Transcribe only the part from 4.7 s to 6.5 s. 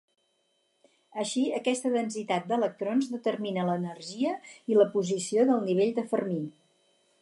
i la posició del nivell de Fermi.